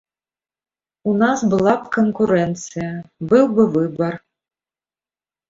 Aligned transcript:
У 1.11 1.13
нас 1.23 1.43
была 1.51 1.73
б 1.81 1.91
канкурэнцыя, 1.97 2.89
быў 3.35 3.45
бы 3.55 3.63
выбар. 3.79 4.13